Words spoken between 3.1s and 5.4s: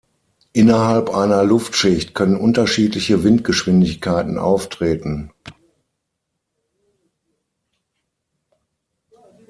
Windgeschwindigkeiten auftreten.